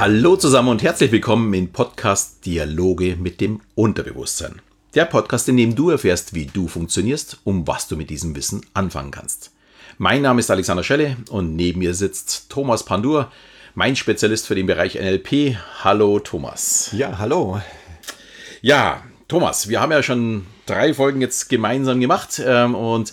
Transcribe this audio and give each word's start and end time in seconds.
Hallo 0.00 0.34
zusammen 0.34 0.70
und 0.70 0.82
herzlich 0.82 1.12
willkommen 1.12 1.52
im 1.52 1.72
Podcast 1.72 2.46
Dialoge 2.46 3.16
mit 3.16 3.38
dem 3.42 3.60
Unterbewusstsein. 3.74 4.62
Der 4.94 5.04
Podcast, 5.04 5.46
in 5.50 5.58
dem 5.58 5.74
du 5.74 5.90
erfährst, 5.90 6.32
wie 6.32 6.46
du 6.46 6.68
funktionierst 6.68 7.40
und 7.44 7.66
was 7.66 7.86
du 7.86 7.98
mit 7.98 8.08
diesem 8.08 8.34
Wissen 8.34 8.64
anfangen 8.72 9.10
kannst. 9.10 9.52
Mein 9.98 10.22
Name 10.22 10.40
ist 10.40 10.50
Alexander 10.50 10.82
Schelle 10.82 11.18
und 11.28 11.54
neben 11.54 11.80
mir 11.80 11.92
sitzt 11.92 12.48
Thomas 12.48 12.82
Pandur, 12.82 13.30
mein 13.74 13.94
Spezialist 13.94 14.46
für 14.46 14.54
den 14.54 14.66
Bereich 14.66 14.94
NLP. 14.94 15.58
Hallo 15.84 16.18
Thomas. 16.18 16.88
Ja, 16.92 17.18
hallo. 17.18 17.60
Ja, 18.62 19.02
Thomas, 19.28 19.68
wir 19.68 19.82
haben 19.82 19.92
ja 19.92 20.02
schon 20.02 20.46
drei 20.64 20.94
Folgen 20.94 21.20
jetzt 21.20 21.50
gemeinsam 21.50 22.00
gemacht 22.00 22.40
ähm, 22.42 22.74
und 22.74 23.12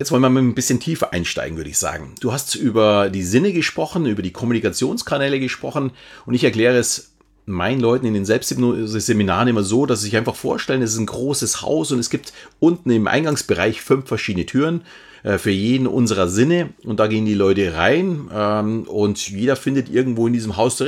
Jetzt 0.00 0.12
wollen 0.12 0.22
wir 0.22 0.30
mal 0.30 0.40
ein 0.40 0.54
bisschen 0.54 0.80
tiefer 0.80 1.12
einsteigen, 1.12 1.58
würde 1.58 1.68
ich 1.68 1.76
sagen. 1.76 2.14
Du 2.20 2.32
hast 2.32 2.54
über 2.54 3.10
die 3.10 3.22
Sinne 3.22 3.52
gesprochen, 3.52 4.06
über 4.06 4.22
die 4.22 4.32
Kommunikationskanäle 4.32 5.38
gesprochen 5.38 5.90
und 6.24 6.32
ich 6.32 6.42
erkläre 6.42 6.78
es 6.78 7.12
meinen 7.44 7.80
Leuten 7.80 8.06
in 8.06 8.14
den 8.14 8.24
Selbsthypnose-Seminaren 8.24 9.48
immer 9.48 9.62
so, 9.62 9.84
dass 9.84 10.00
sie 10.00 10.06
sich 10.06 10.16
einfach 10.16 10.36
vorstellen, 10.36 10.80
es 10.80 10.94
ist 10.94 11.00
ein 11.00 11.04
großes 11.04 11.60
Haus 11.60 11.92
und 11.92 11.98
es 11.98 12.08
gibt 12.08 12.32
unten 12.60 12.88
im 12.88 13.08
Eingangsbereich 13.08 13.82
fünf 13.82 14.08
verschiedene 14.08 14.46
Türen 14.46 14.84
äh, 15.22 15.36
für 15.36 15.50
jeden 15.50 15.86
unserer 15.86 16.28
Sinne 16.28 16.70
und 16.82 16.98
da 16.98 17.06
gehen 17.06 17.26
die 17.26 17.34
Leute 17.34 17.74
rein 17.74 18.30
ähm, 18.32 18.84
und 18.84 19.28
jeder 19.28 19.54
findet 19.54 19.90
irgendwo 19.90 20.26
in 20.26 20.32
diesem 20.32 20.56
Haus 20.56 20.78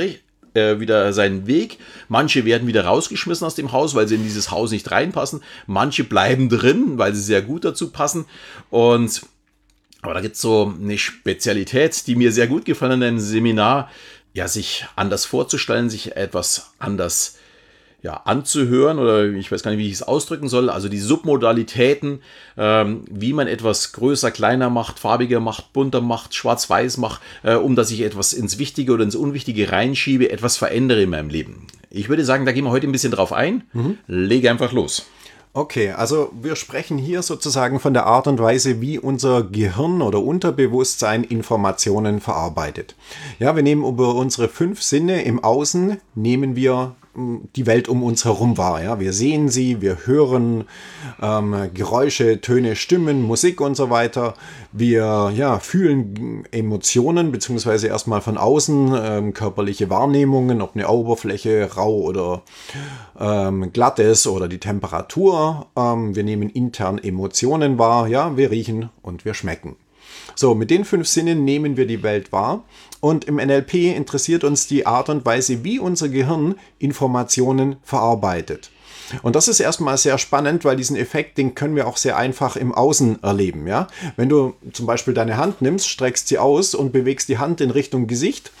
äh, 0.53 0.79
wieder 0.79 1.13
seinen 1.13 1.47
Weg. 1.47 1.77
Manche 2.07 2.45
werden 2.45 2.67
wieder 2.67 2.85
rausgeschmissen 2.85 3.45
aus 3.45 3.55
dem 3.55 3.71
Haus, 3.71 3.95
weil 3.95 4.07
sie 4.07 4.15
in 4.15 4.23
dieses 4.23 4.51
Haus 4.51 4.71
nicht 4.71 4.89
reinpassen. 4.91 5.41
Manche 5.67 6.03
bleiben 6.03 6.49
drin, 6.49 6.97
weil 6.97 7.13
sie 7.13 7.21
sehr 7.21 7.41
gut 7.41 7.65
dazu 7.65 7.91
passen. 7.91 8.25
Und 8.69 9.21
aber 10.01 10.13
da 10.13 10.21
gibt 10.21 10.35
es 10.35 10.41
so 10.41 10.73
eine 10.77 10.97
Spezialität, 10.97 12.07
die 12.07 12.15
mir 12.15 12.33
sehr 12.33 12.47
gut 12.47 12.65
gefallen 12.65 13.01
in 13.01 13.07
einem 13.07 13.19
Seminar, 13.19 13.89
ja, 14.33 14.49
sich 14.49 14.85
anders 14.97 15.25
vorzustellen, 15.25 15.89
sich 15.89 16.17
etwas 16.17 16.73
anders 16.77 17.37
ja, 18.03 18.21
anzuhören 18.25 18.99
oder 18.99 19.25
ich 19.25 19.49
weiß 19.49 19.63
gar 19.63 19.71
nicht, 19.71 19.79
wie 19.79 19.87
ich 19.87 19.93
es 19.93 20.03
ausdrücken 20.03 20.49
soll. 20.49 20.69
Also 20.69 20.89
die 20.89 20.99
Submodalitäten, 20.99 22.21
ähm, 22.57 23.05
wie 23.09 23.31
man 23.31 23.47
etwas 23.47 23.93
größer, 23.93 24.29
kleiner 24.29 24.69
macht, 24.69 24.99
farbiger 24.99 25.39
macht, 25.39 25.71
bunter 25.71 26.01
macht, 26.01 26.35
schwarz-weiß 26.35 26.97
macht, 26.97 27.21
äh, 27.43 27.55
um 27.55 27.77
dass 27.77 27.91
ich 27.91 28.01
etwas 28.01 28.33
ins 28.33 28.59
Wichtige 28.59 28.91
oder 28.91 29.05
ins 29.05 29.15
Unwichtige 29.15 29.71
reinschiebe, 29.71 30.29
etwas 30.29 30.57
verändere 30.57 31.03
in 31.03 31.11
meinem 31.11 31.29
Leben. 31.29 31.65
Ich 31.89 32.09
würde 32.09 32.25
sagen, 32.25 32.45
da 32.45 32.51
gehen 32.51 32.65
wir 32.65 32.71
heute 32.71 32.87
ein 32.87 32.91
bisschen 32.91 33.13
drauf 33.13 33.31
ein. 33.31 33.63
Mhm. 33.71 33.97
Lege 34.07 34.51
einfach 34.51 34.73
los. 34.73 35.05
Okay, 35.53 35.91
also 35.91 36.31
wir 36.41 36.55
sprechen 36.57 36.97
hier 36.97 37.21
sozusagen 37.21 37.79
von 37.79 37.93
der 37.93 38.07
Art 38.07 38.27
und 38.27 38.39
Weise, 38.39 38.81
wie 38.81 38.99
unser 38.99 39.43
Gehirn 39.43 40.01
oder 40.01 40.21
Unterbewusstsein 40.21 41.23
Informationen 41.23 42.19
verarbeitet. 42.19 42.95
Ja, 43.39 43.55
wir 43.55 43.63
nehmen 43.63 43.85
über 43.85 44.15
unsere 44.15 44.49
fünf 44.49 44.81
Sinne 44.81 45.23
im 45.23 45.43
Außen, 45.43 46.01
nehmen 46.15 46.55
wir 46.55 46.95
die 47.15 47.65
Welt 47.67 47.87
um 47.87 48.03
uns 48.03 48.25
herum 48.25 48.57
wahr. 48.57 48.83
Ja? 48.83 48.99
Wir 48.99 49.13
sehen 49.13 49.49
sie, 49.49 49.81
wir 49.81 50.05
hören 50.05 50.65
ähm, 51.21 51.69
Geräusche, 51.73 52.41
Töne, 52.41 52.75
Stimmen, 52.75 53.21
Musik 53.21 53.61
und 53.61 53.75
so 53.75 53.89
weiter. 53.89 54.33
Wir 54.71 55.31
ja, 55.35 55.59
fühlen 55.59 56.45
Emotionen, 56.51 57.31
beziehungsweise 57.31 57.87
erstmal 57.87 58.21
von 58.21 58.37
außen 58.37 58.93
ähm, 58.95 59.33
körperliche 59.33 59.89
Wahrnehmungen, 59.89 60.61
ob 60.61 60.75
eine 60.75 60.87
Oberfläche 60.87 61.69
rau 61.75 61.93
oder 62.01 62.41
ähm, 63.19 63.71
glatt 63.71 63.99
ist 63.99 64.25
oder 64.25 64.47
die 64.47 64.59
Temperatur. 64.59 65.67
Ähm, 65.75 66.15
wir 66.15 66.23
nehmen 66.23 66.49
intern 66.49 66.97
Emotionen 66.97 67.77
wahr, 67.77 68.07
ja, 68.07 68.35
wir 68.37 68.49
riechen 68.49 68.89
und 69.03 69.25
wir 69.25 69.35
schmecken. 69.35 69.75
So, 70.35 70.55
mit 70.55 70.71
den 70.71 70.85
fünf 70.85 71.07
Sinnen 71.07 71.45
nehmen 71.45 71.77
wir 71.77 71.85
die 71.85 72.03
Welt 72.03 72.31
wahr 72.31 72.63
und 72.99 73.25
im 73.25 73.35
NLP 73.35 73.95
interessiert 73.95 74.43
uns 74.43 74.67
die 74.67 74.85
Art 74.85 75.09
und 75.09 75.25
Weise, 75.25 75.63
wie 75.63 75.79
unser 75.79 76.09
Gehirn 76.09 76.55
Informationen 76.79 77.75
verarbeitet. 77.83 78.71
Und 79.21 79.35
das 79.35 79.47
ist 79.47 79.59
erstmal 79.59 79.97
sehr 79.97 80.17
spannend, 80.17 80.65
weil 80.65 80.77
diesen 80.77 80.95
Effekt, 80.95 81.37
den 81.37 81.53
können 81.55 81.75
wir 81.75 81.87
auch 81.87 81.97
sehr 81.97 82.17
einfach 82.17 82.55
im 82.55 82.73
Außen 82.73 83.21
erleben. 83.21 83.67
Ja? 83.67 83.87
Wenn 84.15 84.29
du 84.29 84.55
zum 84.71 84.85
Beispiel 84.85 85.13
deine 85.13 85.37
Hand 85.37 85.61
nimmst, 85.61 85.89
streckst 85.89 86.27
sie 86.27 86.39
aus 86.39 86.73
und 86.73 86.93
bewegst 86.93 87.29
die 87.29 87.37
Hand 87.37 87.61
in 87.61 87.69
Richtung 87.69 88.07
Gesicht, 88.07 88.51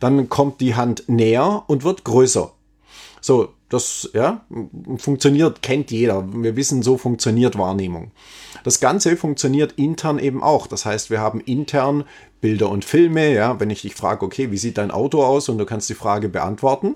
dann 0.00 0.28
kommt 0.28 0.60
die 0.60 0.74
Hand 0.74 1.04
näher 1.06 1.62
und 1.66 1.84
wird 1.84 2.04
größer. 2.04 2.52
So, 3.20 3.54
das 3.74 4.10
ja, 4.14 4.44
funktioniert, 4.96 5.62
kennt 5.62 5.90
jeder. 5.90 6.26
Wir 6.32 6.56
wissen, 6.56 6.82
so 6.82 6.96
funktioniert 6.96 7.58
Wahrnehmung. 7.58 8.12
Das 8.62 8.80
Ganze 8.80 9.16
funktioniert 9.16 9.72
intern 9.72 10.18
eben 10.18 10.42
auch. 10.42 10.66
Das 10.66 10.86
heißt, 10.86 11.10
wir 11.10 11.20
haben 11.20 11.40
intern 11.40 12.04
Bilder 12.40 12.70
und 12.70 12.84
Filme. 12.84 13.32
Ja, 13.32 13.60
wenn 13.60 13.70
ich 13.70 13.82
dich 13.82 13.94
frage, 13.94 14.24
okay, 14.24 14.50
wie 14.50 14.56
sieht 14.56 14.78
dein 14.78 14.90
Auto 14.90 15.22
aus 15.22 15.48
und 15.48 15.58
du 15.58 15.66
kannst 15.66 15.90
die 15.90 15.94
Frage 15.94 16.28
beantworten, 16.28 16.94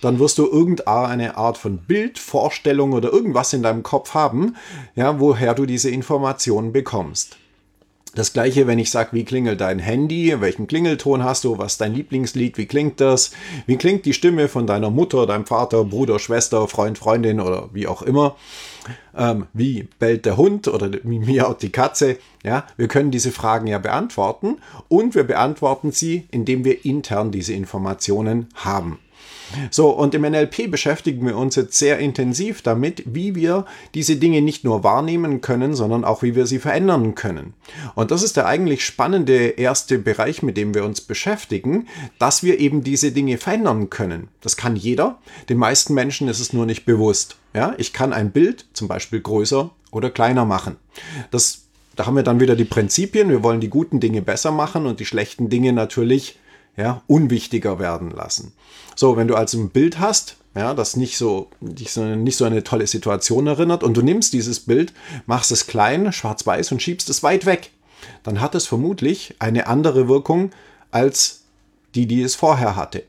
dann 0.00 0.18
wirst 0.18 0.38
du 0.38 0.46
irgendeine 0.46 1.36
Art 1.36 1.58
von 1.58 1.78
Bild, 1.78 2.18
Vorstellung 2.18 2.92
oder 2.92 3.12
irgendwas 3.12 3.52
in 3.52 3.62
deinem 3.62 3.82
Kopf 3.82 4.14
haben, 4.14 4.56
ja, 4.94 5.18
woher 5.18 5.54
du 5.54 5.66
diese 5.66 5.90
Informationen 5.90 6.72
bekommst. 6.72 7.38
Das 8.14 8.34
gleiche, 8.34 8.66
wenn 8.66 8.78
ich 8.78 8.90
sage, 8.90 9.10
wie 9.12 9.24
klingelt 9.24 9.62
dein 9.62 9.78
Handy, 9.78 10.38
welchen 10.38 10.66
Klingelton 10.66 11.24
hast 11.24 11.44
du, 11.44 11.56
was 11.56 11.72
ist 11.72 11.80
dein 11.80 11.94
Lieblingslied, 11.94 12.58
wie 12.58 12.66
klingt 12.66 13.00
das, 13.00 13.30
wie 13.66 13.78
klingt 13.78 14.04
die 14.04 14.12
Stimme 14.12 14.48
von 14.48 14.66
deiner 14.66 14.90
Mutter, 14.90 15.26
deinem 15.26 15.46
Vater, 15.46 15.84
Bruder, 15.84 16.18
Schwester, 16.18 16.68
Freund, 16.68 16.98
Freundin 16.98 17.40
oder 17.40 17.70
wie 17.72 17.86
auch 17.86 18.02
immer, 18.02 18.36
ähm, 19.16 19.46
wie 19.54 19.88
bellt 19.98 20.26
der 20.26 20.36
Hund 20.36 20.68
oder 20.68 20.90
wie 21.04 21.20
miaut 21.20 21.62
die 21.62 21.72
Katze, 21.72 22.18
ja, 22.44 22.66
wir 22.76 22.88
können 22.88 23.12
diese 23.12 23.32
Fragen 23.32 23.66
ja 23.66 23.78
beantworten 23.78 24.58
und 24.88 25.14
wir 25.14 25.24
beantworten 25.24 25.90
sie, 25.90 26.26
indem 26.30 26.66
wir 26.66 26.84
intern 26.84 27.30
diese 27.30 27.54
Informationen 27.54 28.48
haben. 28.54 28.98
So, 29.70 29.90
und 29.90 30.14
im 30.14 30.22
NLP 30.22 30.70
beschäftigen 30.70 31.26
wir 31.26 31.36
uns 31.36 31.56
jetzt 31.56 31.78
sehr 31.78 31.98
intensiv 31.98 32.62
damit, 32.62 33.02
wie 33.06 33.34
wir 33.34 33.66
diese 33.94 34.16
Dinge 34.16 34.42
nicht 34.42 34.64
nur 34.64 34.84
wahrnehmen 34.84 35.40
können, 35.40 35.74
sondern 35.74 36.04
auch 36.04 36.22
wie 36.22 36.34
wir 36.34 36.46
sie 36.46 36.58
verändern 36.58 37.14
können. 37.14 37.54
Und 37.94 38.10
das 38.10 38.22
ist 38.22 38.36
der 38.36 38.46
eigentlich 38.46 38.84
spannende 38.84 39.48
erste 39.48 39.98
Bereich, 39.98 40.42
mit 40.42 40.56
dem 40.56 40.74
wir 40.74 40.84
uns 40.84 41.00
beschäftigen, 41.00 41.88
dass 42.18 42.42
wir 42.42 42.60
eben 42.60 42.82
diese 42.82 43.12
Dinge 43.12 43.38
verändern 43.38 43.90
können. 43.90 44.28
Das 44.40 44.56
kann 44.56 44.76
jeder. 44.76 45.18
Den 45.48 45.58
meisten 45.58 45.94
Menschen 45.94 46.28
ist 46.28 46.40
es 46.40 46.52
nur 46.52 46.66
nicht 46.66 46.84
bewusst. 46.84 47.36
Ja, 47.54 47.74
ich 47.78 47.92
kann 47.92 48.12
ein 48.12 48.30
Bild 48.30 48.66
zum 48.72 48.88
Beispiel 48.88 49.20
größer 49.20 49.70
oder 49.90 50.10
kleiner 50.10 50.44
machen. 50.44 50.76
Das 51.30 51.62
da 51.96 52.06
haben 52.06 52.16
wir 52.16 52.22
dann 52.22 52.40
wieder 52.40 52.56
die 52.56 52.64
Prinzipien. 52.64 53.28
Wir 53.28 53.42
wollen 53.42 53.60
die 53.60 53.68
guten 53.68 54.00
Dinge 54.00 54.22
besser 54.22 54.50
machen 54.50 54.86
und 54.86 55.00
die 55.00 55.04
schlechten 55.04 55.50
Dinge 55.50 55.72
natürlich 55.72 56.38
ja, 56.76 57.02
unwichtiger 57.06 57.78
werden 57.78 58.10
lassen. 58.10 58.52
So, 58.96 59.16
wenn 59.16 59.28
du 59.28 59.34
also 59.34 59.58
ein 59.58 59.70
Bild 59.70 59.98
hast, 59.98 60.36
ja, 60.54 60.74
das 60.74 60.96
nicht 60.96 61.16
so, 61.16 61.48
dich 61.60 61.92
so, 61.92 62.04
nicht 62.04 62.36
so 62.36 62.44
eine 62.44 62.62
tolle 62.62 62.86
Situation 62.86 63.46
erinnert 63.46 63.82
und 63.82 63.96
du 63.96 64.02
nimmst 64.02 64.32
dieses 64.32 64.60
Bild, 64.60 64.92
machst 65.26 65.50
es 65.50 65.66
klein, 65.66 66.12
schwarz-weiß 66.12 66.72
und 66.72 66.82
schiebst 66.82 67.08
es 67.08 67.22
weit 67.22 67.46
weg, 67.46 67.70
dann 68.22 68.40
hat 68.40 68.54
es 68.54 68.66
vermutlich 68.66 69.34
eine 69.38 69.66
andere 69.66 70.08
Wirkung 70.08 70.50
als 70.90 71.42
die, 71.94 72.06
die 72.06 72.22
es 72.22 72.34
vorher 72.34 72.76
hatte. 72.76 73.04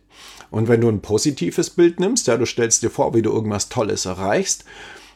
Und 0.51 0.67
wenn 0.67 0.81
du 0.81 0.89
ein 0.89 1.01
positives 1.01 1.69
Bild 1.71 1.99
nimmst, 1.99 2.27
ja, 2.27 2.37
du 2.37 2.45
stellst 2.45 2.83
dir 2.83 2.91
vor, 2.91 3.13
wie 3.13 3.21
du 3.21 3.31
irgendwas 3.31 3.69
Tolles 3.69 4.05
erreichst, 4.05 4.65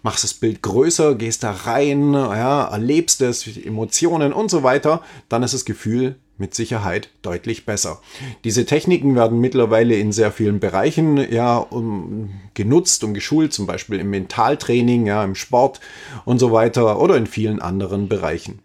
machst 0.04 0.24
das 0.24 0.34
Bild 0.34 0.62
größer, 0.64 1.16
gehst 1.16 1.44
da 1.44 1.52
rein, 1.52 2.14
ja, 2.14 2.66
erlebst 2.66 3.22
es, 3.22 3.46
Emotionen 3.58 4.34
und 4.34 4.50
so 4.50 4.64
weiter, 4.64 5.02
dann 5.30 5.44
ist 5.44 5.54
das 5.54 5.66
Gefühl 5.66 6.16
mit 6.38 6.54
Sicherheit 6.54 7.10
deutlich 7.22 7.66
besser. 7.66 8.02
Diese 8.44 8.66
Techniken 8.66 9.16
werden 9.16 9.40
mittlerweile 9.40 9.96
in 9.96 10.12
sehr 10.12 10.32
vielen 10.32 10.60
Bereichen 10.60 11.18
ja 11.32 11.58
um, 11.58 12.32
genutzt 12.54 13.04
und 13.04 13.14
geschult, 13.14 13.54
zum 13.54 13.68
Beispiel 13.68 14.00
im 14.00 14.10
Mentaltraining, 14.10 15.08
ja, 15.08 15.24
im 15.24 15.36
Sport 15.36 15.80
und 16.26 16.40
so 16.40 16.52
weiter 16.52 17.00
oder 17.00 17.18
in 17.18 17.28
vielen 17.28 17.62
anderen 17.62 18.08
Bereichen. 18.08 18.60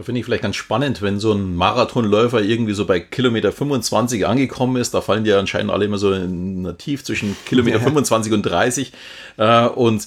Da 0.00 0.04
finde 0.04 0.20
ich 0.20 0.24
vielleicht 0.24 0.42
ganz 0.42 0.56
spannend, 0.56 1.02
wenn 1.02 1.20
so 1.20 1.32
ein 1.32 1.54
Marathonläufer 1.54 2.40
irgendwie 2.40 2.72
so 2.72 2.86
bei 2.86 3.00
Kilometer 3.00 3.52
25 3.52 4.26
angekommen 4.26 4.76
ist, 4.76 4.94
da 4.94 5.02
fallen 5.02 5.24
die 5.24 5.30
ja 5.30 5.38
anscheinend 5.38 5.70
alle 5.70 5.84
immer 5.84 5.98
so 5.98 6.12
in 6.12 6.74
Tief 6.78 7.04
zwischen 7.04 7.36
Kilometer 7.44 7.76
ja. 7.80 7.84
25 7.84 8.32
und 8.32 8.42
30 8.42 8.92
äh, 9.36 9.66
und 9.66 10.06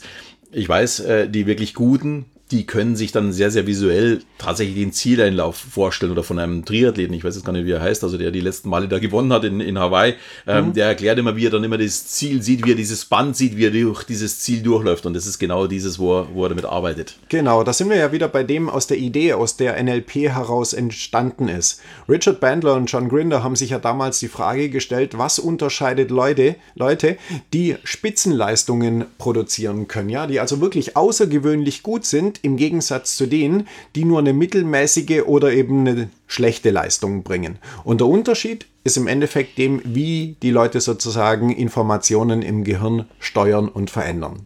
ich 0.51 0.67
weiß, 0.67 1.01
äh, 1.01 1.29
die 1.29 1.45
wirklich 1.45 1.75
guten, 1.75 2.25
die 2.53 2.67
können 2.67 2.95
sich 2.95 3.11
dann 3.11 3.33
sehr, 3.33 3.49
sehr 3.49 3.65
visuell 3.65 4.21
tatsächlich 4.37 4.75
den 4.75 4.93
Zieleinlauf 4.93 5.57
vorstellen 5.57 6.11
oder 6.11 6.23
von 6.23 6.37
einem 6.37 6.63
Triathleten, 6.63 7.15
ich 7.15 7.23
weiß 7.23 7.35
jetzt 7.35 7.45
gar 7.45 7.51
nicht, 7.51 7.65
wie 7.65 7.71
er 7.71 7.81
heißt, 7.81 8.03
also 8.03 8.15
der 8.15 8.29
die 8.29 8.41
letzten 8.41 8.69
Male 8.69 8.87
da 8.87 8.99
gewonnen 8.99 9.33
hat 9.33 9.43
in, 9.43 9.59
in 9.59 9.79
Hawaii, 9.79 10.13
ähm, 10.45 10.67
mhm. 10.67 10.73
der 10.73 10.85
erklärt 10.85 11.17
immer, 11.17 11.35
wie 11.35 11.47
er 11.47 11.49
dann 11.49 11.63
immer 11.63 11.79
das 11.79 12.07
Ziel 12.07 12.43
sieht, 12.43 12.63
wie 12.63 12.73
er 12.73 12.75
dieses 12.75 13.05
Band 13.05 13.35
sieht, 13.35 13.57
wie 13.57 13.65
er 13.65 13.71
durch 13.71 14.03
dieses 14.03 14.39
Ziel 14.39 14.61
durchläuft 14.61 15.07
und 15.07 15.15
das 15.15 15.25
ist 15.25 15.39
genau 15.39 15.65
dieses, 15.65 15.97
wo 15.97 16.19
er, 16.19 16.27
wo 16.35 16.45
er 16.45 16.49
damit 16.49 16.65
arbeitet. 16.65 17.15
Genau, 17.29 17.63
da 17.63 17.73
sind 17.73 17.89
wir 17.89 17.97
ja 17.97 18.11
wieder 18.11 18.27
bei 18.27 18.43
dem 18.43 18.69
aus 18.69 18.85
der 18.85 18.97
Idee, 18.97 19.33
aus 19.33 19.57
der 19.57 19.81
NLP 19.81 20.29
heraus 20.29 20.73
entstanden 20.73 21.47
ist. 21.47 21.81
Richard 22.07 22.39
Bandler 22.39 22.75
und 22.75 22.85
John 22.85 23.09
Grinder 23.09 23.43
haben 23.43 23.55
sich 23.55 23.71
ja 23.71 23.79
damals 23.79 24.19
die 24.19 24.27
Frage 24.27 24.69
gestellt, 24.69 25.17
was 25.17 25.39
unterscheidet 25.39 26.11
Leute, 26.11 26.55
Leute, 26.75 27.17
die 27.51 27.77
Spitzenleistungen 27.83 29.05
produzieren 29.17 29.87
können, 29.87 30.09
ja, 30.09 30.27
die 30.27 30.39
also 30.39 30.61
wirklich 30.61 30.95
außergewöhnlich 30.95 31.81
gut 31.81 32.05
sind 32.05 32.42
im 32.43 32.57
Gegensatz 32.57 33.17
zu 33.17 33.25
denen, 33.25 33.67
die 33.95 34.05
nur 34.05 34.19
eine 34.19 34.33
mittelmäßige 34.33 35.23
oder 35.25 35.51
eben 35.51 35.87
eine 35.87 36.09
schlechte 36.27 36.69
Leistung 36.69 37.23
bringen. 37.23 37.57
Und 37.83 38.01
der 38.01 38.07
Unterschied 38.07 38.67
ist 38.83 38.97
im 38.97 39.07
Endeffekt 39.07 39.57
dem, 39.57 39.81
wie 39.83 40.35
die 40.43 40.51
Leute 40.51 40.81
sozusagen 40.81 41.49
Informationen 41.49 42.41
im 42.41 42.63
Gehirn 42.63 43.05
steuern 43.19 43.69
und 43.69 43.89
verändern. 43.89 44.45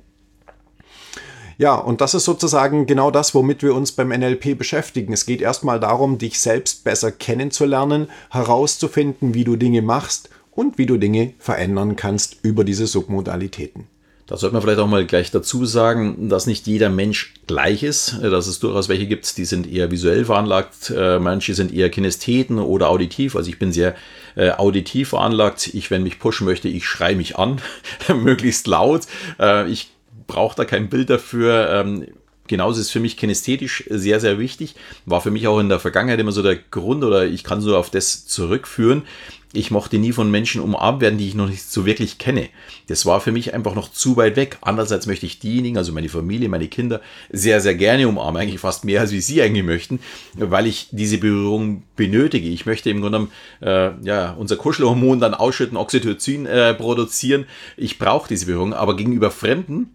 Ja, 1.57 1.73
und 1.73 2.01
das 2.01 2.13
ist 2.13 2.25
sozusagen 2.25 2.85
genau 2.85 3.09
das, 3.09 3.33
womit 3.33 3.63
wir 3.63 3.73
uns 3.73 3.91
beim 3.91 4.09
NLP 4.09 4.55
beschäftigen. 4.55 5.11
Es 5.11 5.25
geht 5.25 5.41
erstmal 5.41 5.79
darum, 5.79 6.19
dich 6.19 6.39
selbst 6.39 6.83
besser 6.83 7.11
kennenzulernen, 7.11 8.09
herauszufinden, 8.29 9.33
wie 9.33 9.43
du 9.43 9.55
Dinge 9.55 9.81
machst 9.81 10.29
und 10.51 10.77
wie 10.77 10.85
du 10.85 10.97
Dinge 10.97 11.33
verändern 11.39 11.95
kannst 11.95 12.37
über 12.43 12.63
diese 12.63 12.85
Submodalitäten. 12.85 13.96
Da 14.27 14.35
sollte 14.35 14.53
man 14.53 14.61
vielleicht 14.61 14.79
auch 14.79 14.87
mal 14.87 15.05
gleich 15.05 15.31
dazu 15.31 15.65
sagen, 15.65 16.27
dass 16.27 16.47
nicht 16.47 16.67
jeder 16.67 16.89
Mensch 16.89 17.33
gleich 17.47 17.81
ist, 17.81 18.17
dass 18.21 18.47
es 18.47 18.59
durchaus 18.59 18.89
welche 18.89 19.07
gibt, 19.07 19.37
die 19.37 19.45
sind 19.45 19.71
eher 19.71 19.89
visuell 19.89 20.25
veranlagt, 20.25 20.93
äh, 20.95 21.17
manche 21.17 21.55
sind 21.55 21.73
eher 21.73 21.89
Kinestheten 21.89 22.59
oder 22.59 22.89
auditiv. 22.89 23.37
Also 23.37 23.49
ich 23.49 23.57
bin 23.57 23.71
sehr 23.71 23.95
äh, 24.35 24.51
auditiv 24.51 25.09
veranlagt. 25.09 25.73
Ich, 25.73 25.89
wenn 25.91 26.03
mich 26.03 26.19
pushen 26.19 26.45
möchte, 26.45 26.67
ich 26.67 26.85
schreie 26.85 27.15
mich 27.15 27.37
an, 27.37 27.61
möglichst 28.13 28.67
laut. 28.67 29.03
Äh, 29.39 29.69
ich 29.71 29.91
brauche 30.27 30.57
da 30.57 30.65
kein 30.65 30.89
Bild 30.89 31.09
dafür. 31.09 31.69
Ähm, 31.69 32.07
genauso 32.47 32.81
ist 32.81 32.91
für 32.91 32.99
mich 32.99 33.15
kinästhetisch 33.15 33.85
sehr, 33.89 34.19
sehr 34.19 34.39
wichtig. 34.39 34.75
War 35.05 35.21
für 35.21 35.31
mich 35.31 35.47
auch 35.47 35.59
in 35.59 35.69
der 35.69 35.79
Vergangenheit 35.79 36.19
immer 36.19 36.33
so 36.33 36.43
der 36.43 36.57
Grund 36.57 37.05
oder 37.05 37.25
ich 37.25 37.45
kann 37.45 37.61
so 37.61 37.77
auf 37.77 37.89
das 37.89 38.25
zurückführen, 38.25 39.03
ich 39.53 39.71
mochte 39.71 39.97
nie 39.97 40.11
von 40.11 40.29
Menschen 40.29 40.61
umarmt 40.61 41.01
werden, 41.01 41.17
die 41.17 41.27
ich 41.27 41.35
noch 41.35 41.47
nicht 41.47 41.63
so 41.63 41.85
wirklich 41.85 42.17
kenne. 42.17 42.49
Das 42.87 43.05
war 43.05 43.21
für 43.21 43.31
mich 43.31 43.53
einfach 43.53 43.75
noch 43.75 43.91
zu 43.91 44.17
weit 44.17 44.35
weg. 44.35 44.57
Andererseits 44.61 45.07
möchte 45.07 45.25
ich 45.25 45.39
diejenigen, 45.39 45.77
also 45.77 45.93
meine 45.93 46.09
Familie, 46.09 46.49
meine 46.49 46.67
Kinder, 46.67 47.01
sehr, 47.31 47.61
sehr 47.61 47.75
gerne 47.75 48.07
umarmen. 48.07 48.41
Eigentlich 48.41 48.59
fast 48.59 48.83
mehr, 48.83 49.01
als 49.01 49.11
wie 49.11 49.21
sie 49.21 49.41
eigentlich 49.41 49.63
möchten, 49.63 49.99
weil 50.35 50.67
ich 50.67 50.89
diese 50.91 51.17
Berührung 51.17 51.83
benötige. 51.95 52.49
Ich 52.49 52.65
möchte 52.65 52.89
im 52.89 53.01
Grunde 53.01 53.29
äh, 53.61 53.91
ja, 54.03 54.33
unser 54.33 54.57
Kuschelhormon 54.57 55.21
dann 55.21 55.33
ausschütten, 55.33 55.77
Oxytocin 55.77 56.45
äh, 56.45 56.73
produzieren. 56.73 57.45
Ich 57.77 57.97
brauche 57.97 58.27
diese 58.27 58.47
Berührung, 58.47 58.73
aber 58.73 58.97
gegenüber 58.97 59.31
Fremden 59.31 59.91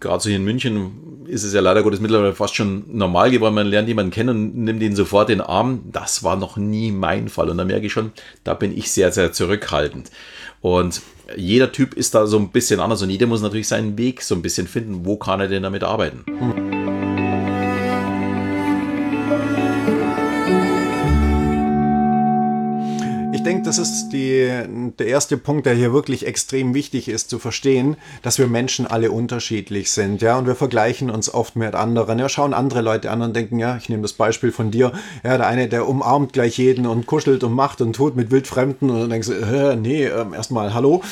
gerade 0.00 0.22
so 0.22 0.28
hier 0.28 0.38
in 0.38 0.44
München 0.44 1.26
ist 1.26 1.44
es 1.44 1.52
ja 1.52 1.60
leider 1.60 1.82
Gottes 1.82 2.00
mittlerweile 2.00 2.34
fast 2.34 2.54
schon 2.54 2.84
normal 2.88 3.30
geworden. 3.30 3.54
Man 3.54 3.66
lernt 3.66 3.88
jemanden 3.88 4.10
kennen 4.10 4.28
und 4.30 4.56
nimmt 4.56 4.82
ihn 4.82 4.96
sofort 4.96 5.30
in 5.30 5.38
den 5.38 5.46
Arm. 5.46 5.82
Das 5.92 6.22
war 6.22 6.36
noch 6.36 6.56
nie 6.56 6.90
mein 6.90 7.28
Fall. 7.28 7.50
Und 7.50 7.58
da 7.58 7.64
merke 7.64 7.86
ich 7.86 7.92
schon, 7.92 8.12
da 8.44 8.54
bin 8.54 8.76
ich 8.76 8.90
sehr, 8.90 9.12
sehr 9.12 9.32
zurückhaltend. 9.32 10.10
Und 10.60 11.02
jeder 11.36 11.72
Typ 11.72 11.94
ist 11.94 12.14
da 12.14 12.26
so 12.26 12.38
ein 12.38 12.50
bisschen 12.50 12.80
anders 12.80 13.02
und 13.02 13.10
jeder 13.10 13.26
muss 13.26 13.42
natürlich 13.42 13.68
seinen 13.68 13.96
Weg 13.96 14.22
so 14.22 14.34
ein 14.34 14.42
bisschen 14.42 14.66
finden. 14.66 15.06
Wo 15.06 15.16
kann 15.16 15.40
er 15.40 15.48
denn 15.48 15.62
damit 15.62 15.84
arbeiten? 15.84 16.24
Hm. 16.26 16.79
Denke, 23.60 23.68
das 23.68 23.78
ist 23.78 24.10
die, 24.10 24.48
der 24.98 25.06
erste 25.06 25.36
Punkt, 25.36 25.66
der 25.66 25.74
hier 25.74 25.92
wirklich 25.92 26.26
extrem 26.26 26.74
wichtig 26.74 27.08
ist 27.08 27.30
zu 27.30 27.38
verstehen, 27.38 27.96
dass 28.22 28.38
wir 28.38 28.46
Menschen 28.46 28.86
alle 28.86 29.10
unterschiedlich 29.10 29.90
sind, 29.90 30.22
ja, 30.22 30.38
und 30.38 30.46
wir 30.46 30.54
vergleichen 30.54 31.10
uns 31.10 31.32
oft 31.32 31.56
mit 31.56 31.74
anderen, 31.74 32.18
ja, 32.18 32.28
schauen 32.28 32.54
andere 32.54 32.80
Leute 32.80 33.10
an 33.10 33.22
und 33.22 33.36
denken, 33.36 33.58
ja, 33.58 33.76
ich 33.76 33.88
nehme 33.88 34.02
das 34.02 34.14
Beispiel 34.14 34.52
von 34.52 34.70
dir, 34.70 34.92
ja, 35.22 35.36
der 35.36 35.46
eine, 35.46 35.68
der 35.68 35.88
umarmt 35.88 36.32
gleich 36.32 36.58
jeden 36.58 36.86
und 36.86 37.06
kuschelt 37.06 37.44
und 37.44 37.52
macht 37.52 37.80
und 37.80 37.94
tut 37.94 38.16
mit 38.16 38.30
Wildfremden 38.30 38.90
und 38.90 39.00
dann 39.00 39.10
denkst 39.10 39.28
du, 39.28 39.34
äh, 39.34 39.76
nee, 39.76 40.04
äh, 40.04 40.26
erstmal 40.34 40.72
hallo, 40.74 41.02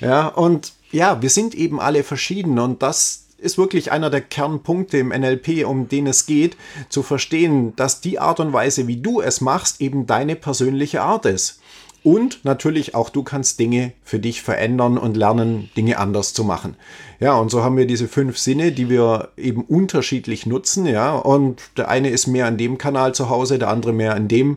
ja, 0.00 0.28
und 0.28 0.72
ja, 0.90 1.20
wir 1.22 1.30
sind 1.30 1.54
eben 1.54 1.80
alle 1.80 2.02
verschieden 2.02 2.58
und 2.58 2.82
das 2.82 3.26
ist 3.38 3.56
wirklich 3.56 3.90
einer 3.90 4.10
der 4.10 4.20
Kernpunkte 4.20 4.98
im 4.98 5.08
NLP, 5.08 5.64
um 5.64 5.88
den 5.88 6.06
es 6.06 6.26
geht, 6.26 6.56
zu 6.90 7.02
verstehen, 7.02 7.74
dass 7.76 8.02
die 8.02 8.18
Art 8.18 8.38
und 8.38 8.52
Weise, 8.52 8.86
wie 8.86 8.98
du 8.98 9.22
es 9.22 9.40
machst, 9.40 9.80
eben 9.80 10.06
deine 10.06 10.36
persönliche 10.36 11.00
Art 11.00 11.24
ist. 11.24 11.60
Und 12.02 12.44
natürlich 12.44 12.94
auch 12.94 13.10
du 13.10 13.22
kannst 13.22 13.60
Dinge 13.60 13.92
für 14.02 14.18
dich 14.18 14.42
verändern 14.42 14.96
und 14.96 15.16
lernen, 15.16 15.70
Dinge 15.76 15.98
anders 15.98 16.32
zu 16.32 16.44
machen. 16.44 16.76
Ja, 17.18 17.34
und 17.34 17.50
so 17.50 17.62
haben 17.62 17.76
wir 17.76 17.86
diese 17.86 18.08
fünf 18.08 18.38
Sinne, 18.38 18.72
die 18.72 18.88
wir 18.88 19.28
eben 19.36 19.62
unterschiedlich 19.62 20.46
nutzen. 20.46 20.86
Ja, 20.86 21.14
und 21.14 21.60
der 21.76 21.88
eine 21.88 22.08
ist 22.08 22.26
mehr 22.26 22.46
an 22.46 22.56
dem 22.56 22.78
Kanal 22.78 23.14
zu 23.14 23.28
Hause, 23.28 23.58
der 23.58 23.68
andere 23.68 23.92
mehr 23.92 24.14
an 24.14 24.28
dem. 24.28 24.56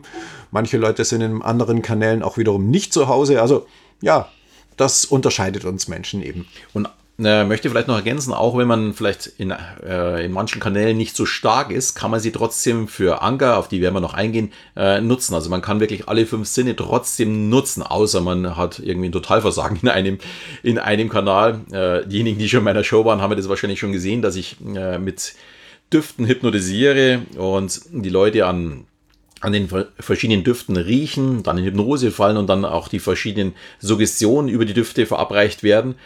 Manche 0.50 0.78
Leute 0.78 1.04
sind 1.04 1.20
in 1.20 1.42
anderen 1.42 1.82
Kanälen 1.82 2.22
auch 2.22 2.38
wiederum 2.38 2.70
nicht 2.70 2.92
zu 2.92 3.08
Hause. 3.08 3.42
Also, 3.42 3.66
ja, 4.00 4.28
das 4.76 5.04
unterscheidet 5.04 5.64
uns 5.66 5.86
Menschen 5.88 6.22
eben. 6.22 6.46
Und 6.72 6.88
äh, 7.18 7.44
möchte 7.44 7.70
vielleicht 7.70 7.86
noch 7.86 7.96
ergänzen, 7.96 8.32
auch 8.32 8.56
wenn 8.58 8.66
man 8.66 8.92
vielleicht 8.92 9.26
in, 9.38 9.52
äh, 9.52 10.24
in 10.24 10.32
manchen 10.32 10.60
Kanälen 10.60 10.96
nicht 10.96 11.14
so 11.14 11.26
stark 11.26 11.70
ist, 11.70 11.94
kann 11.94 12.10
man 12.10 12.18
sie 12.18 12.32
trotzdem 12.32 12.88
für 12.88 13.22
Anker, 13.22 13.58
auf 13.58 13.68
die 13.68 13.80
werden 13.80 13.94
wir 13.94 14.00
noch 14.00 14.14
eingehen, 14.14 14.52
äh, 14.76 15.00
nutzen. 15.00 15.34
Also 15.34 15.48
man 15.48 15.62
kann 15.62 15.80
wirklich 15.80 16.08
alle 16.08 16.26
fünf 16.26 16.48
Sinne 16.48 16.74
trotzdem 16.74 17.48
nutzen, 17.48 17.82
außer 17.82 18.20
man 18.20 18.56
hat 18.56 18.80
irgendwie 18.80 19.10
ein 19.10 19.12
Totalversagen 19.12 19.78
in 19.82 19.88
einem, 19.88 20.18
in 20.62 20.78
einem 20.78 21.08
Kanal. 21.08 21.60
Äh, 21.70 22.06
diejenigen, 22.06 22.38
die 22.38 22.48
schon 22.48 22.58
in 22.58 22.64
meiner 22.64 22.84
Show 22.84 23.04
waren, 23.04 23.20
haben 23.20 23.36
das 23.36 23.48
wahrscheinlich 23.48 23.78
schon 23.78 23.92
gesehen, 23.92 24.20
dass 24.20 24.34
ich 24.34 24.56
äh, 24.74 24.98
mit 24.98 25.34
Düften 25.92 26.26
hypnotisiere 26.26 27.22
und 27.36 27.80
die 27.92 28.10
Leute 28.10 28.46
an 28.46 28.86
an 29.40 29.52
den 29.52 29.68
verschiedenen 30.00 30.42
Düften 30.42 30.78
riechen, 30.78 31.42
dann 31.42 31.58
in 31.58 31.64
Hypnose 31.64 32.10
fallen 32.10 32.38
und 32.38 32.46
dann 32.46 32.64
auch 32.64 32.88
die 32.88 32.98
verschiedenen 32.98 33.52
Suggestionen 33.78 34.48
über 34.48 34.64
die 34.64 34.72
Düfte 34.72 35.04
verabreicht 35.04 35.62
werden. 35.62 35.96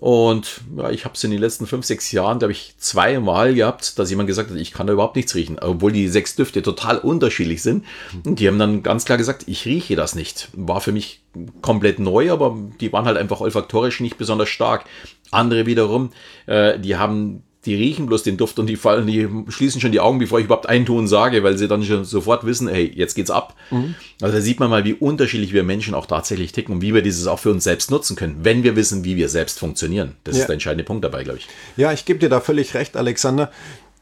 Und 0.00 0.62
ja, 0.76 0.90
ich 0.90 1.04
habe 1.04 1.14
es 1.14 1.24
in 1.24 1.30
den 1.30 1.40
letzten 1.40 1.66
fünf, 1.66 1.84
sechs 1.84 2.10
Jahren, 2.12 2.38
glaube 2.38 2.52
ich, 2.52 2.74
zweimal 2.78 3.54
gehabt, 3.54 3.98
dass 3.98 4.10
jemand 4.10 4.26
gesagt 4.26 4.50
hat, 4.50 4.56
ich 4.56 4.72
kann 4.72 4.86
da 4.86 4.94
überhaupt 4.94 5.16
nichts 5.16 5.34
riechen, 5.34 5.58
obwohl 5.58 5.92
die 5.92 6.08
sechs 6.08 6.34
Düfte 6.34 6.62
total 6.62 6.98
unterschiedlich 6.98 7.62
sind. 7.62 7.84
Und 8.24 8.40
die 8.40 8.48
haben 8.48 8.58
dann 8.58 8.82
ganz 8.82 9.04
klar 9.04 9.18
gesagt, 9.18 9.44
ich 9.46 9.66
rieche 9.66 9.94
das 9.94 10.14
nicht. 10.14 10.48
War 10.54 10.80
für 10.80 10.92
mich 10.92 11.22
komplett 11.60 11.98
neu, 11.98 12.32
aber 12.32 12.56
die 12.80 12.92
waren 12.92 13.04
halt 13.04 13.18
einfach 13.18 13.40
olfaktorisch 13.40 14.00
nicht 14.00 14.16
besonders 14.16 14.48
stark. 14.48 14.84
Andere 15.30 15.66
wiederum, 15.66 16.10
äh, 16.46 16.78
die 16.78 16.96
haben 16.96 17.42
die 17.64 17.76
riechen 17.76 18.06
bloß 18.06 18.24
den 18.24 18.36
Duft 18.36 18.58
und 18.58 18.66
die 18.66 18.76
fallen, 18.76 19.06
die 19.06 19.28
schließen 19.48 19.80
schon 19.80 19.92
die 19.92 20.00
Augen, 20.00 20.18
bevor 20.18 20.40
ich 20.40 20.46
überhaupt 20.46 20.68
einen 20.68 20.84
Ton 20.84 21.06
sage, 21.06 21.44
weil 21.44 21.56
sie 21.56 21.68
dann 21.68 21.84
schon 21.84 22.04
sofort 22.04 22.44
wissen, 22.44 22.66
hey, 22.66 22.90
jetzt 22.94 23.14
geht's 23.14 23.30
ab. 23.30 23.54
Mhm. 23.70 23.94
Also 24.20 24.36
da 24.36 24.42
sieht 24.42 24.58
man 24.58 24.68
mal, 24.68 24.84
wie 24.84 24.94
unterschiedlich 24.94 25.52
wir 25.52 25.62
Menschen 25.62 25.94
auch 25.94 26.06
tatsächlich 26.06 26.50
ticken 26.52 26.74
und 26.74 26.82
wie 26.82 26.92
wir 26.92 27.02
dieses 27.02 27.28
auch 27.28 27.38
für 27.38 27.50
uns 27.50 27.62
selbst 27.62 27.90
nutzen 27.90 28.16
können, 28.16 28.38
wenn 28.42 28.64
wir 28.64 28.74
wissen, 28.74 29.04
wie 29.04 29.16
wir 29.16 29.28
selbst 29.28 29.60
funktionieren. 29.60 30.16
Das 30.24 30.36
ja. 30.36 30.42
ist 30.42 30.48
der 30.48 30.54
entscheidende 30.54 30.84
Punkt 30.84 31.04
dabei, 31.04 31.22
glaube 31.22 31.38
ich. 31.38 31.48
Ja, 31.76 31.92
ich 31.92 32.04
gebe 32.04 32.18
dir 32.18 32.28
da 32.28 32.40
völlig 32.40 32.74
recht, 32.74 32.96
Alexander 32.96 33.52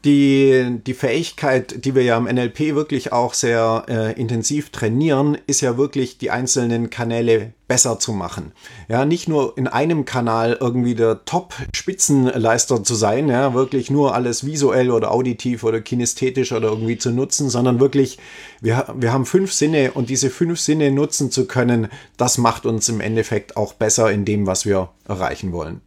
die, 0.05 0.79
die 0.85 0.93
Fähigkeit, 0.93 1.85
die 1.85 1.93
wir 1.93 2.03
ja 2.03 2.17
im 2.17 2.23
NLP 2.23 2.75
wirklich 2.75 3.11
auch 3.11 3.33
sehr 3.33 3.85
äh, 3.87 4.19
intensiv 4.19 4.69
trainieren, 4.71 5.37
ist 5.47 5.61
ja 5.61 5.77
wirklich 5.77 6.17
die 6.17 6.31
einzelnen 6.31 6.89
Kanäle 6.89 7.53
besser 7.67 7.99
zu 7.99 8.11
machen. 8.11 8.51
Ja, 8.89 9.05
nicht 9.05 9.29
nur 9.29 9.57
in 9.57 9.67
einem 9.67 10.03
Kanal 10.05 10.57
irgendwie 10.59 10.95
der 10.95 11.23
Top-Spitzenleister 11.23 12.83
zu 12.83 12.95
sein, 12.95 13.29
ja, 13.29 13.53
wirklich 13.53 13.89
nur 13.91 14.15
alles 14.15 14.45
visuell 14.45 14.91
oder 14.91 15.11
auditiv 15.11 15.63
oder 15.63 15.79
kinästhetisch 15.81 16.51
oder 16.51 16.69
irgendwie 16.69 16.97
zu 16.97 17.11
nutzen, 17.11 17.49
sondern 17.49 17.79
wirklich, 17.79 18.17
wir, 18.59 18.87
wir 18.97 19.13
haben 19.13 19.25
fünf 19.25 19.53
Sinne 19.53 19.91
und 19.93 20.09
diese 20.09 20.29
fünf 20.29 20.59
Sinne 20.59 20.91
nutzen 20.91 21.31
zu 21.31 21.45
können, 21.45 21.87
das 22.17 22.37
macht 22.37 22.65
uns 22.65 22.89
im 22.89 23.01
Endeffekt 23.01 23.55
auch 23.55 23.73
besser 23.73 24.11
in 24.11 24.25
dem, 24.25 24.47
was 24.47 24.65
wir 24.65 24.89
erreichen 25.07 25.51
wollen. 25.53 25.81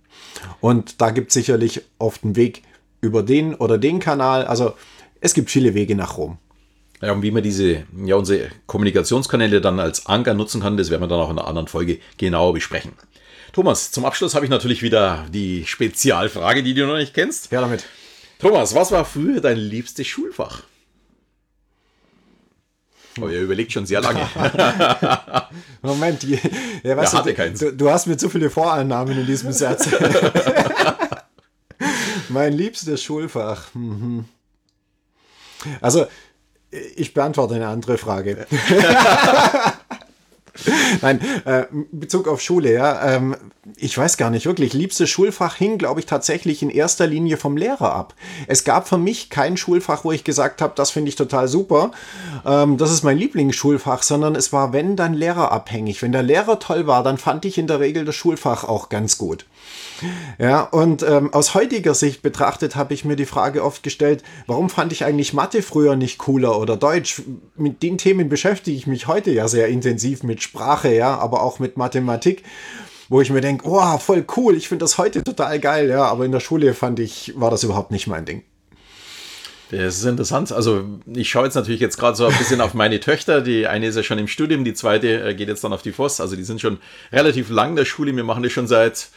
Und 0.60 1.00
da 1.00 1.10
gibt 1.10 1.28
es 1.28 1.34
sicherlich 1.34 1.82
oft 1.98 2.24
einen 2.24 2.36
Weg, 2.36 2.62
über 3.04 3.23
den 3.23 3.54
oder 3.54 3.78
den 3.78 4.00
Kanal. 4.00 4.44
Also 4.44 4.75
es 5.20 5.34
gibt 5.34 5.50
viele 5.50 5.75
Wege 5.75 5.94
nach 5.94 6.16
Rom. 6.16 6.38
Ja, 7.00 7.12
und 7.12 7.23
wie 7.23 7.30
man 7.30 7.42
diese, 7.42 7.84
ja, 8.04 8.16
unsere 8.16 8.49
Kommunikationskanäle 8.66 9.61
dann 9.61 9.78
als 9.78 10.06
Anker 10.06 10.34
nutzen 10.34 10.62
kann, 10.62 10.76
das 10.76 10.90
werden 10.90 11.02
wir 11.02 11.08
dann 11.08 11.20
auch 11.20 11.30
in 11.30 11.38
einer 11.38 11.46
anderen 11.46 11.68
Folge 11.68 11.99
genauer 12.16 12.54
besprechen. 12.54 12.92
Thomas, 13.52 13.90
zum 13.90 14.04
Abschluss 14.04 14.34
habe 14.34 14.46
ich 14.46 14.50
natürlich 14.50 14.82
wieder 14.82 15.26
die 15.32 15.64
Spezialfrage, 15.66 16.62
die 16.62 16.75
du 16.75 16.87
noch 16.87 16.96
nicht 16.96 17.14
kennst. 17.14 17.52
Ja, 17.52 17.61
damit. 17.61 17.84
Thomas, 18.38 18.75
was 18.75 18.90
war 18.90 19.04
früher 19.04 19.40
dein 19.40 19.58
liebstes 19.58 20.06
Schulfach? 20.06 20.62
Oh, 23.20 23.28
ihr 23.28 23.42
überlegt 23.42 23.70
schon 23.70 23.87
sehr 23.87 24.00
lange. 24.00 24.26
Moment, 25.82 26.23
die, 26.23 26.38
ja, 26.82 27.00
ja, 27.00 27.23
du, 27.23 27.52
du, 27.52 27.73
du, 27.73 27.90
hast 27.90 28.06
mir 28.06 28.16
zu 28.16 28.28
viele 28.28 28.50
Vorannahmen 28.50 29.16
in 29.16 29.26
diesem 29.26 29.52
Satz. 29.52 29.88
Mein 32.28 32.52
liebstes 32.52 33.02
Schulfach. 33.02 33.74
Mhm. 33.74 34.24
Also, 35.80 36.06
ich 36.96 37.14
beantworte 37.14 37.54
eine 37.54 37.68
andere 37.68 37.98
Frage. 37.98 38.46
Nein, 41.02 41.20
äh, 41.44 41.64
Bezug 41.90 42.28
auf 42.28 42.40
Schule, 42.40 42.72
ja. 42.72 43.16
Ähm, 43.16 43.36
ich 43.76 43.96
weiß 43.96 44.16
gar 44.16 44.30
nicht 44.30 44.46
wirklich. 44.46 44.72
Liebstes 44.72 45.10
Schulfach 45.10 45.56
hing, 45.56 45.78
glaube 45.78 45.98
ich, 45.98 46.06
tatsächlich 46.06 46.62
in 46.62 46.70
erster 46.70 47.06
Linie 47.06 47.36
vom 47.36 47.56
Lehrer 47.56 47.92
ab. 47.92 48.14
Es 48.46 48.62
gab 48.62 48.88
für 48.88 48.98
mich 48.98 49.30
kein 49.30 49.56
Schulfach, 49.56 50.04
wo 50.04 50.12
ich 50.12 50.22
gesagt 50.22 50.62
habe, 50.62 50.74
das 50.76 50.90
finde 50.90 51.08
ich 51.08 51.16
total 51.16 51.48
super. 51.48 51.90
Ähm, 52.46 52.76
das 52.76 52.92
ist 52.92 53.02
mein 53.02 53.18
Lieblingsschulfach, 53.18 54.02
sondern 54.04 54.36
es 54.36 54.52
war, 54.52 54.72
wenn, 54.72 54.94
dann 54.96 55.14
lehrerabhängig. 55.14 56.02
Wenn 56.02 56.12
der 56.12 56.22
Lehrer 56.22 56.60
toll 56.60 56.86
war, 56.86 57.02
dann 57.02 57.18
fand 57.18 57.44
ich 57.44 57.58
in 57.58 57.66
der 57.66 57.80
Regel 57.80 58.04
das 58.04 58.14
Schulfach 58.14 58.62
auch 58.64 58.88
ganz 58.88 59.18
gut. 59.18 59.46
Ja, 60.38 60.62
und 60.62 61.02
ähm, 61.02 61.33
aus 61.33 61.54
heutiger 61.54 61.94
Sicht 61.94 62.23
betrachtet 62.23 62.76
habe 62.76 62.94
ich 62.94 63.04
mir 63.04 63.16
die 63.16 63.26
Frage 63.26 63.62
oft 63.64 63.83
gestellt, 63.83 64.23
warum 64.47 64.68
fand 64.68 64.92
ich 64.92 65.04
eigentlich 65.04 65.33
Mathe 65.33 65.62
früher 65.62 65.97
nicht 65.97 66.18
cooler 66.18 66.59
oder 66.59 66.76
Deutsch? 66.76 67.23
Mit 67.56 67.83
den 67.83 67.97
Themen 67.97 68.28
beschäftige 68.28 68.76
ich 68.76 68.87
mich 68.87 69.06
heute 69.06 69.30
ja 69.30 69.49
sehr 69.49 69.68
intensiv 69.68 70.23
mit 70.23 70.42
Sprache, 70.42 70.92
ja, 70.92 71.16
aber 71.16 71.42
auch 71.42 71.59
mit 71.59 71.76
Mathematik 71.76 72.42
wo 73.11 73.21
ich 73.21 73.30
mir 73.30 73.42
denke, 73.42 73.68
oh, 73.68 73.99
voll 73.99 74.25
cool, 74.37 74.56
ich 74.56 74.68
finde 74.68 74.83
das 74.83 74.99
heute 74.99 75.23
total 75.23 75.61
geil, 75.61 75.90
ja, 75.90 76.04
aber 76.04 76.25
in 76.25 76.33
der 76.33 76.40
Schule 76.40 76.73
fand 76.75 76.99
ich, 76.99 77.35
war 77.37 77.50
das 77.50 77.62
überhaupt 77.62 77.90
nicht 77.90 78.06
mein 78.06 78.25
Ding. 78.25 78.42
Das 79.71 79.97
ist 79.97 80.04
interessant. 80.04 80.52
Also 80.52 80.85
ich 81.12 81.28
schaue 81.28 81.44
jetzt 81.44 81.54
natürlich 81.54 81.80
jetzt 81.80 81.97
gerade 81.97 82.16
so 82.16 82.26
ein 82.26 82.37
bisschen 82.37 82.61
auf 82.61 82.75
meine 82.75 83.00
Töchter. 83.00 83.40
Die 83.40 83.66
eine 83.66 83.87
ist 83.87 83.97
ja 83.97 84.02
schon 84.02 84.18
im 84.18 84.28
Studium, 84.28 84.64
die 84.64 84.75
zweite 84.75 85.28
äh, 85.28 85.35
geht 85.35 85.49
jetzt 85.49 85.64
dann 85.64 85.73
auf 85.73 85.83
die 85.83 85.92
FOS. 85.92 86.21
Also 86.21 86.37
die 86.37 86.44
sind 86.44 86.61
schon 86.61 86.78
relativ 87.12 87.50
lang 87.50 87.71
in 87.71 87.76
der 87.76 87.85
Schule. 87.85 88.14
Wir 88.14 88.25
machen 88.25 88.42
das 88.42 88.52
schon 88.52 88.68
seit 88.68 89.09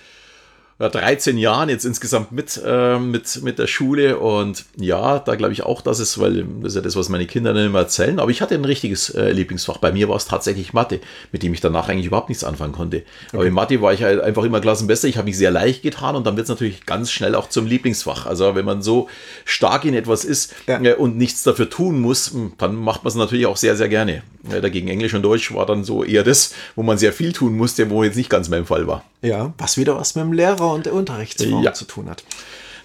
13 0.80 1.40
Jahren 1.40 1.70
jetzt 1.70 1.86
insgesamt 1.86 2.32
mit, 2.32 2.62
äh, 2.64 3.00
mit, 3.00 3.42
mit 3.42 3.58
der 3.58 3.66
Schule. 3.66 4.20
Und 4.20 4.66
ja, 4.78 5.18
da 5.18 5.36
glaube 5.36 5.54
ich 5.54 5.64
auch, 5.64 5.82
dass 5.82 5.98
es, 5.98 6.20
weil 6.20 6.46
das 6.62 6.74
ist 6.74 6.76
ja 6.76 6.82
das, 6.82 6.96
was 6.96 7.10
meine 7.10 7.26
Kinder 7.26 7.54
dann 7.54 7.66
immer 7.66 7.80
erzählen. 7.80 8.20
Aber 8.20 8.30
ich 8.30 8.42
hatte 8.42 8.54
ein 8.54 8.64
richtiges 8.64 9.10
äh, 9.10 9.32
Lieblingsfach. 9.32 9.78
Bei 9.78 9.92
mir 9.92 10.08
war 10.08 10.16
es 10.16 10.26
tatsächlich 10.26 10.74
Mathe, 10.74 11.00
mit 11.32 11.42
dem 11.42 11.54
ich 11.54 11.62
danach 11.62 11.90
eigentlich 11.90 12.06
überhaupt 12.06 12.30
nichts 12.30 12.44
anfangen 12.44 12.74
konnte. 12.74 12.98
Okay. 12.98 13.38
Aber 13.38 13.46
in 13.48 13.54
Mathe 13.54 13.82
war 13.82 13.92
ich 13.92 14.04
halt 14.04 14.22
einfach 14.22 14.44
immer 14.44 14.62
Klassenbester. 14.62 15.08
Ich 15.08 15.18
habe 15.18 15.26
mich 15.26 15.38
sehr 15.38 15.50
leicht 15.50 15.82
getan 15.82 16.16
und 16.16 16.28
dann 16.28 16.36
wird 16.36 16.44
es 16.44 16.50
natürlich 16.50 16.86
ganz 16.86 17.12
schnell 17.12 17.34
auch 17.34 17.50
zum 17.50 17.66
Lieblingsfach. 17.66 18.28
Also 18.28 18.54
wenn 18.54 18.66
man 18.66 18.84
so 18.84 19.10
stark 19.46 19.84
in 19.86 19.96
etwas 19.96 20.26
ist 20.26 20.54
ja. 20.68 20.80
äh, 20.80 20.94
und 20.94 21.18
nichts 21.18 21.42
dafür 21.42 21.72
tun 21.72 22.00
muss, 22.00 22.32
hm, 22.32 22.54
dann 22.60 22.76
macht 22.76 23.04
man 23.04 23.10
es 23.10 23.16
natürlich 23.16 23.48
auch 23.48 23.58
sehr, 23.58 23.76
sehr 23.76 23.90
gerne. 23.90 24.22
Äh, 24.52 24.62
dagegen 24.62 24.88
Englisch 24.90 25.16
und 25.16 25.24
Deutsch 25.24 25.54
war 25.56 25.66
dann 25.66 25.84
so 25.84 26.04
eher 26.04 26.24
das, 26.24 26.54
wo 26.76 26.84
man 26.84 27.00
sehr 27.00 27.14
viel 27.14 27.34
tun 27.34 27.58
musste, 27.58 27.90
wo 27.90 28.04
jetzt 28.04 28.16
nicht 28.16 28.30
ganz 28.30 28.48
mein 28.50 28.66
Fall 28.66 28.86
war. 28.86 29.04
Ja, 29.24 29.54
was 29.58 29.78
wieder 29.78 29.98
was 29.98 30.14
mit 30.14 30.26
dem 30.26 30.34
Lehrer 30.68 30.74
und 30.74 30.86
der 30.86 30.94
Unterrichtsform 30.94 31.64
ja. 31.64 31.74
zu 31.74 31.86
tun 31.86 32.10
hat. 32.10 32.24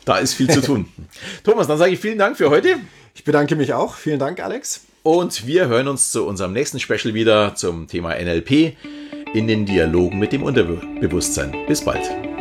Da 0.05 0.19
ist 0.19 0.35
viel 0.35 0.51
zu 0.51 0.61
tun. 0.61 0.89
Thomas, 1.45 1.67
dann 1.67 1.79
sage 1.79 1.93
ich 1.93 2.01
vielen 2.01 2.19
Dank 2.19 2.37
für 2.37 2.51
heute. 2.51 2.77
Ich 3.15 3.25
bedanke 3.25 3.57
mich 3.57 3.73
auch. 3.73 3.95
Vielen 3.95 4.19
Dank, 4.19 4.41
Alex. 4.41 4.83
Und 5.03 5.47
wir 5.47 5.69
hören 5.69 5.89
uns 5.89 6.11
zu 6.11 6.27
unserem 6.27 6.53
nächsten 6.53 6.81
Special 6.81 7.15
wieder 7.15 7.55
zum 7.55 7.89
Thema 7.89 8.15
NLP 8.15 8.77
in 9.35 9.47
den 9.47 9.67
Dialogen 9.67 10.19
mit 10.19 10.33
dem 10.33 10.43
Unterbewusstsein. 10.43 11.55
Bis 11.67 11.85
bald. 11.85 12.32